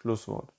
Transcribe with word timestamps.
Schlusswort. 0.00 0.52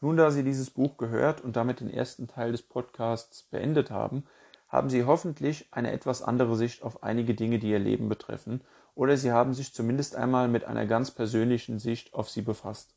Nun, 0.00 0.16
da 0.16 0.30
Sie 0.30 0.42
dieses 0.42 0.70
Buch 0.70 0.96
gehört 0.96 1.42
und 1.42 1.56
damit 1.56 1.80
den 1.80 1.90
ersten 1.90 2.26
Teil 2.26 2.52
des 2.52 2.62
Podcasts 2.62 3.44
beendet 3.44 3.90
haben, 3.90 4.24
haben 4.68 4.90
Sie 4.90 5.04
hoffentlich 5.04 5.68
eine 5.70 5.92
etwas 5.92 6.22
andere 6.22 6.56
Sicht 6.56 6.82
auf 6.82 7.02
einige 7.02 7.34
Dinge, 7.34 7.58
die 7.58 7.70
Ihr 7.70 7.78
Leben 7.78 8.08
betreffen, 8.08 8.62
oder 8.94 9.16
Sie 9.16 9.30
haben 9.30 9.54
sich 9.54 9.72
zumindest 9.72 10.16
einmal 10.16 10.48
mit 10.48 10.64
einer 10.64 10.86
ganz 10.86 11.10
persönlichen 11.10 11.78
Sicht 11.78 12.14
auf 12.14 12.28
sie 12.28 12.42
befasst. 12.42 12.94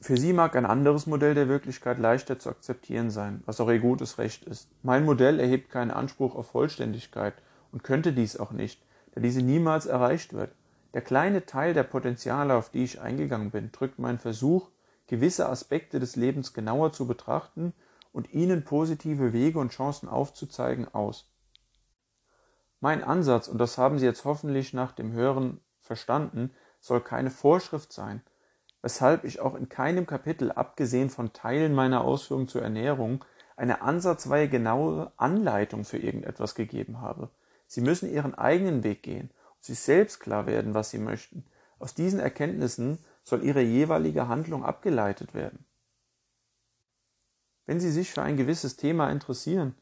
Für 0.00 0.16
Sie 0.16 0.32
mag 0.32 0.56
ein 0.56 0.66
anderes 0.66 1.06
Modell 1.06 1.34
der 1.34 1.48
Wirklichkeit 1.48 1.98
leichter 1.98 2.40
zu 2.40 2.48
akzeptieren 2.48 3.10
sein, 3.10 3.42
was 3.46 3.60
auch 3.60 3.68
Ihr 3.68 3.78
gutes 3.78 4.18
Recht 4.18 4.44
ist. 4.44 4.68
Mein 4.82 5.04
Modell 5.04 5.38
erhebt 5.38 5.70
keinen 5.70 5.92
Anspruch 5.92 6.34
auf 6.34 6.48
Vollständigkeit 6.48 7.34
und 7.70 7.84
könnte 7.84 8.12
dies 8.12 8.36
auch 8.36 8.50
nicht, 8.50 8.82
da 9.14 9.20
diese 9.20 9.42
niemals 9.42 9.86
erreicht 9.86 10.32
wird. 10.32 10.50
Der 10.94 11.02
kleine 11.02 11.46
Teil 11.46 11.72
der 11.72 11.84
Potenziale, 11.84 12.54
auf 12.54 12.70
die 12.70 12.82
ich 12.84 13.00
eingegangen 13.00 13.50
bin, 13.50 13.70
drückt 13.72 13.98
meinen 13.98 14.18
Versuch, 14.18 14.68
gewisse 15.12 15.46
Aspekte 15.46 16.00
des 16.00 16.16
Lebens 16.16 16.54
genauer 16.54 16.92
zu 16.92 17.06
betrachten 17.06 17.74
und 18.14 18.32
ihnen 18.32 18.64
positive 18.64 19.34
Wege 19.34 19.58
und 19.58 19.70
Chancen 19.70 20.08
aufzuzeigen, 20.08 20.88
aus. 20.94 21.30
Mein 22.80 23.04
Ansatz, 23.04 23.46
und 23.46 23.58
das 23.58 23.76
haben 23.76 23.98
Sie 23.98 24.06
jetzt 24.06 24.24
hoffentlich 24.24 24.72
nach 24.72 24.92
dem 24.92 25.12
Hören 25.12 25.60
verstanden, 25.82 26.50
soll 26.80 27.02
keine 27.02 27.30
Vorschrift 27.30 27.92
sein, 27.92 28.22
weshalb 28.80 29.24
ich 29.24 29.40
auch 29.40 29.54
in 29.54 29.68
keinem 29.68 30.06
Kapitel, 30.06 30.50
abgesehen 30.50 31.10
von 31.10 31.34
Teilen 31.34 31.74
meiner 31.74 32.04
Ausführungen 32.04 32.48
zur 32.48 32.62
Ernährung, 32.62 33.22
eine 33.54 33.82
ansatzweise 33.82 34.48
genaue 34.48 35.12
Anleitung 35.18 35.84
für 35.84 35.98
irgendetwas 35.98 36.54
gegeben 36.54 37.02
habe. 37.02 37.28
Sie 37.66 37.82
müssen 37.82 38.10
Ihren 38.10 38.34
eigenen 38.34 38.82
Weg 38.82 39.02
gehen 39.02 39.28
und 39.56 39.64
sich 39.64 39.78
selbst 39.78 40.20
klar 40.20 40.46
werden, 40.46 40.72
was 40.72 40.88
Sie 40.88 40.98
möchten. 40.98 41.44
Aus 41.78 41.94
diesen 41.94 42.18
Erkenntnissen 42.18 42.98
soll 43.22 43.44
Ihre 43.44 43.62
jeweilige 43.62 44.28
Handlung 44.28 44.64
abgeleitet 44.64 45.34
werden. 45.34 45.64
Wenn 47.66 47.80
Sie 47.80 47.90
sich 47.90 48.10
für 48.10 48.22
ein 48.22 48.36
gewisses 48.36 48.76
Thema 48.76 49.10
interessieren, 49.10 49.74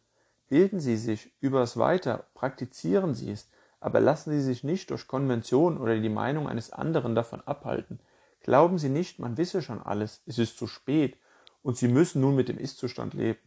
bilden 0.48 0.80
Sie 0.80 0.96
sich 0.96 1.32
über 1.40 1.62
es 1.62 1.76
weiter, 1.76 2.26
praktizieren 2.34 3.14
Sie 3.14 3.30
es, 3.30 3.48
aber 3.80 4.00
lassen 4.00 4.30
Sie 4.32 4.42
sich 4.42 4.62
nicht 4.62 4.90
durch 4.90 5.08
Konvention 5.08 5.78
oder 5.78 5.98
die 5.98 6.08
Meinung 6.08 6.48
eines 6.48 6.70
anderen 6.70 7.14
davon 7.14 7.40
abhalten. 7.40 8.00
Glauben 8.42 8.78
Sie 8.78 8.90
nicht, 8.90 9.18
man 9.18 9.36
wisse 9.38 9.62
schon 9.62 9.80
alles, 9.80 10.22
es 10.26 10.38
ist 10.38 10.58
zu 10.58 10.66
spät 10.66 11.16
und 11.62 11.76
Sie 11.76 11.88
müssen 11.88 12.20
nun 12.20 12.36
mit 12.36 12.48
dem 12.48 12.58
Ist-Zustand 12.58 13.14
leben. 13.14 13.40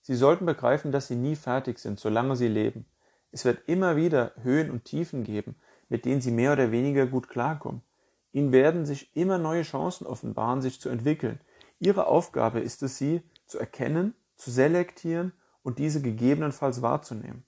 Sie 0.00 0.14
sollten 0.14 0.46
begreifen, 0.46 0.92
dass 0.92 1.06
Sie 1.06 1.16
nie 1.16 1.36
fertig 1.36 1.78
sind, 1.78 1.98
solange 1.98 2.36
Sie 2.36 2.48
leben. 2.48 2.86
Es 3.30 3.44
wird 3.44 3.68
immer 3.68 3.96
wieder 3.96 4.32
Höhen 4.42 4.70
und 4.70 4.84
Tiefen 4.84 5.24
geben, 5.24 5.56
mit 5.88 6.04
denen 6.04 6.20
Sie 6.20 6.30
mehr 6.30 6.52
oder 6.52 6.70
weniger 6.72 7.06
gut 7.06 7.28
klarkommen. 7.28 7.82
Ihnen 8.34 8.50
werden 8.50 8.84
sich 8.84 9.14
immer 9.16 9.38
neue 9.38 9.62
Chancen 9.62 10.08
offenbaren, 10.08 10.60
sich 10.60 10.80
zu 10.80 10.88
entwickeln. 10.88 11.38
Ihre 11.78 12.08
Aufgabe 12.08 12.58
ist 12.58 12.82
es, 12.82 12.98
sie 12.98 13.22
zu 13.46 13.60
erkennen, 13.60 14.12
zu 14.34 14.50
selektieren 14.50 15.32
und 15.62 15.78
diese 15.78 16.02
gegebenenfalls 16.02 16.82
wahrzunehmen. 16.82 17.46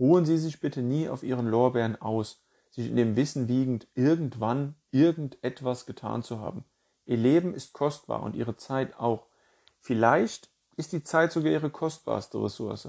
Ruhen 0.00 0.26
Sie 0.26 0.36
sich 0.36 0.58
bitte 0.58 0.82
nie 0.82 1.08
auf 1.08 1.22
Ihren 1.22 1.46
Lorbeeren 1.46 1.94
aus, 2.02 2.44
sich 2.72 2.88
in 2.88 2.96
dem 2.96 3.14
Wissen 3.14 3.46
wiegend, 3.46 3.86
irgendwann 3.94 4.74
irgendetwas 4.90 5.86
getan 5.86 6.24
zu 6.24 6.40
haben. 6.40 6.64
Ihr 7.06 7.16
Leben 7.16 7.54
ist 7.54 7.72
kostbar 7.72 8.24
und 8.24 8.34
Ihre 8.34 8.56
Zeit 8.56 8.98
auch. 8.98 9.28
Vielleicht 9.78 10.50
ist 10.76 10.92
die 10.92 11.04
Zeit 11.04 11.30
sogar 11.30 11.52
Ihre 11.52 11.70
kostbarste 11.70 12.42
Ressource. 12.42 12.88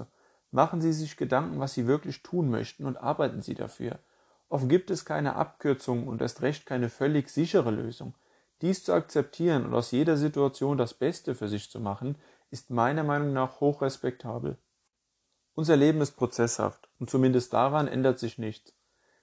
Machen 0.50 0.80
Sie 0.80 0.92
sich 0.92 1.16
Gedanken, 1.16 1.60
was 1.60 1.74
Sie 1.74 1.86
wirklich 1.86 2.24
tun 2.24 2.50
möchten 2.50 2.84
und 2.84 2.96
arbeiten 2.96 3.42
Sie 3.42 3.54
dafür. 3.54 4.00
Oft 4.48 4.68
gibt 4.68 4.90
es 4.90 5.04
keine 5.04 5.36
Abkürzung 5.36 6.06
und 6.06 6.22
erst 6.22 6.42
recht 6.42 6.66
keine 6.66 6.88
völlig 6.88 7.28
sichere 7.28 7.70
Lösung. 7.70 8.14
Dies 8.62 8.84
zu 8.84 8.92
akzeptieren 8.92 9.66
und 9.66 9.74
aus 9.74 9.90
jeder 9.90 10.16
Situation 10.16 10.78
das 10.78 10.94
Beste 10.94 11.34
für 11.34 11.48
sich 11.48 11.70
zu 11.70 11.80
machen, 11.80 12.16
ist 12.50 12.70
meiner 12.70 13.02
Meinung 13.02 13.32
nach 13.32 13.60
hochrespektabel. 13.60 14.56
Unser 15.54 15.76
Leben 15.76 16.00
ist 16.00 16.12
prozesshaft 16.12 16.88
und 16.98 17.10
zumindest 17.10 17.52
daran 17.52 17.88
ändert 17.88 18.18
sich 18.18 18.38
nichts. 18.38 18.74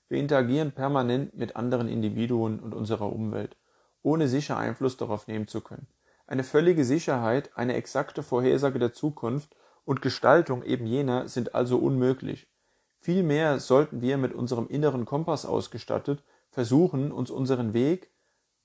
Wir 0.09 0.19
interagieren 0.19 0.71
permanent 0.73 1.35
mit 1.35 1.55
anderen 1.55 1.87
Individuen 1.87 2.59
und 2.59 2.73
unserer 2.73 3.11
Umwelt, 3.11 3.55
ohne 4.01 4.27
sicher 4.27 4.57
Einfluss 4.57 4.97
darauf 4.97 5.27
nehmen 5.27 5.47
zu 5.47 5.61
können. 5.61 5.87
Eine 6.27 6.43
völlige 6.43 6.85
Sicherheit, 6.85 7.51
eine 7.55 7.75
exakte 7.75 8.23
Vorhersage 8.23 8.79
der 8.79 8.93
Zukunft 8.93 9.55
und 9.85 10.01
Gestaltung 10.01 10.63
eben 10.63 10.85
jener 10.85 11.27
sind 11.27 11.55
also 11.55 11.77
unmöglich. 11.77 12.47
Vielmehr 13.03 13.59
sollten 13.59 14.01
wir 14.01 14.17
mit 14.17 14.33
unserem 14.33 14.67
inneren 14.67 15.03
Kompass 15.05 15.45
ausgestattet 15.45 16.23
versuchen, 16.49 17.11
uns 17.11 17.29
unseren 17.29 17.73
Weg 17.73 18.13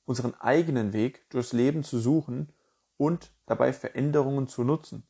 unseren 0.09 0.35
eigenen 0.41 0.95
Weg 0.95 1.29
durchs 1.29 1.53
Leben 1.53 1.85
zu 1.85 1.99
suchen 1.99 2.51
und 2.97 3.31
dabei 3.45 3.75
Veränderungen 3.75 4.49
zu 4.49 4.65
nutzen. 4.65 5.07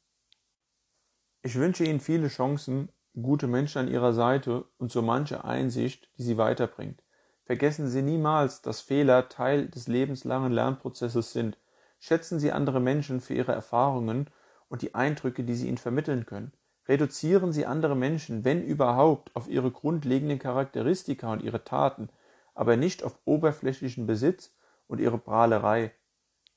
Ich 1.42 1.54
wünsche 1.54 1.84
Ihnen 1.84 2.00
viele 2.00 2.26
Chancen, 2.28 2.88
gute 3.14 3.46
Menschen 3.46 3.78
an 3.78 3.88
Ihrer 3.88 4.12
Seite 4.12 4.64
und 4.76 4.90
so 4.90 5.00
manche 5.00 5.44
Einsicht, 5.44 6.10
die 6.18 6.22
Sie 6.22 6.36
weiterbringt. 6.36 7.04
Vergessen 7.44 7.88
Sie 7.88 8.02
niemals, 8.02 8.60
dass 8.60 8.80
Fehler 8.80 9.28
Teil 9.28 9.68
des 9.68 9.86
lebenslangen 9.86 10.52
Lernprozesses 10.52 11.32
sind. 11.32 11.58
Schätzen 12.00 12.40
Sie 12.40 12.50
andere 12.50 12.80
Menschen 12.80 13.20
für 13.20 13.34
ihre 13.34 13.52
Erfahrungen 13.52 14.28
und 14.68 14.82
die 14.82 14.94
Eindrücke, 14.96 15.44
die 15.44 15.54
sie 15.54 15.68
ihnen 15.68 15.78
vermitteln 15.78 16.26
können. 16.26 16.52
Reduzieren 16.88 17.52
Sie 17.52 17.66
andere 17.66 17.94
Menschen, 17.94 18.44
wenn 18.44 18.64
überhaupt, 18.64 19.34
auf 19.36 19.46
ihre 19.48 19.70
grundlegenden 19.70 20.38
Charakteristika 20.38 21.30
und 21.30 21.42
ihre 21.42 21.62
Taten, 21.62 22.08
aber 22.54 22.76
nicht 22.76 23.04
auf 23.04 23.18
oberflächlichen 23.26 24.06
Besitz 24.06 24.54
und 24.86 24.98
ihre 24.98 25.18
Prahlerei, 25.18 25.92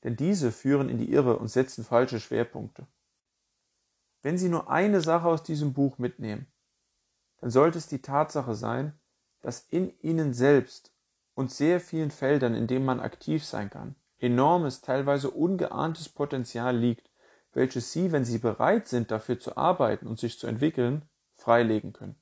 denn 0.02 0.16
diese 0.16 0.50
führen 0.50 0.88
in 0.88 0.98
die 0.98 1.12
Irre 1.12 1.38
und 1.38 1.48
setzen 1.48 1.84
falsche 1.84 2.18
Schwerpunkte. 2.18 2.86
Wenn 4.22 4.38
Sie 4.38 4.48
nur 4.48 4.70
eine 4.70 5.00
Sache 5.00 5.28
aus 5.28 5.42
diesem 5.42 5.74
Buch 5.74 5.98
mitnehmen, 5.98 6.46
dann 7.38 7.50
sollte 7.50 7.78
es 7.78 7.88
die 7.88 8.02
Tatsache 8.02 8.54
sein, 8.54 8.98
dass 9.42 9.66
in 9.68 9.92
Ihnen 10.00 10.32
selbst 10.32 10.94
und 11.34 11.50
sehr 11.50 11.80
vielen 11.80 12.10
Feldern, 12.10 12.54
in 12.54 12.66
denen 12.66 12.84
man 12.84 13.00
aktiv 13.00 13.44
sein 13.44 13.68
kann, 13.68 13.96
enormes, 14.18 14.80
teilweise 14.80 15.30
ungeahntes 15.30 16.08
Potenzial 16.08 16.76
liegt, 16.76 17.10
welches 17.52 17.92
Sie, 17.92 18.12
wenn 18.12 18.24
Sie 18.24 18.38
bereit 18.38 18.88
sind, 18.88 19.10
dafür 19.10 19.38
zu 19.38 19.56
arbeiten 19.56 20.06
und 20.06 20.18
sich 20.18 20.38
zu 20.38 20.46
entwickeln, 20.46 21.02
freilegen 21.36 21.92
können. 21.92 22.16